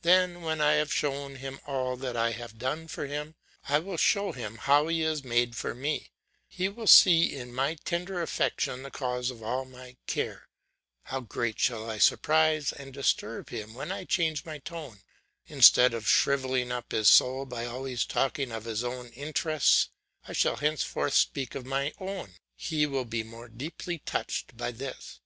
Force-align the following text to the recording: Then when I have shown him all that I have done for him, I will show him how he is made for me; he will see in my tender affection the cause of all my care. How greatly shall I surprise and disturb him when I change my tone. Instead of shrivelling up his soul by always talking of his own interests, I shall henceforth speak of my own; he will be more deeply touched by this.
Then 0.00 0.40
when 0.40 0.62
I 0.62 0.76
have 0.76 0.90
shown 0.90 1.34
him 1.34 1.60
all 1.66 1.96
that 1.98 2.16
I 2.16 2.30
have 2.32 2.56
done 2.56 2.88
for 2.88 3.04
him, 3.06 3.34
I 3.68 3.78
will 3.78 3.98
show 3.98 4.32
him 4.32 4.56
how 4.56 4.88
he 4.88 5.02
is 5.02 5.22
made 5.22 5.54
for 5.54 5.74
me; 5.74 6.12
he 6.48 6.66
will 6.70 6.86
see 6.86 7.24
in 7.36 7.52
my 7.52 7.74
tender 7.84 8.22
affection 8.22 8.82
the 8.82 8.90
cause 8.90 9.30
of 9.30 9.42
all 9.42 9.66
my 9.66 9.98
care. 10.06 10.48
How 11.02 11.20
greatly 11.20 11.60
shall 11.60 11.90
I 11.90 11.98
surprise 11.98 12.72
and 12.72 12.94
disturb 12.94 13.50
him 13.50 13.74
when 13.74 13.92
I 13.92 14.06
change 14.06 14.46
my 14.46 14.60
tone. 14.60 15.00
Instead 15.46 15.92
of 15.92 16.08
shrivelling 16.08 16.72
up 16.72 16.92
his 16.92 17.10
soul 17.10 17.44
by 17.44 17.66
always 17.66 18.06
talking 18.06 18.52
of 18.52 18.64
his 18.64 18.82
own 18.82 19.08
interests, 19.08 19.90
I 20.26 20.32
shall 20.32 20.56
henceforth 20.56 21.12
speak 21.12 21.54
of 21.54 21.66
my 21.66 21.92
own; 21.98 22.36
he 22.54 22.86
will 22.86 23.04
be 23.04 23.22
more 23.22 23.50
deeply 23.50 23.98
touched 23.98 24.56
by 24.56 24.70
this. 24.72 25.20